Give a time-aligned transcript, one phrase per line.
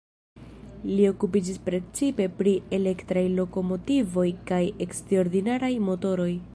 [0.91, 6.31] Li okupiĝis precipe pri elektraj lokomotivoj kaj eksterordinaraj motoroj.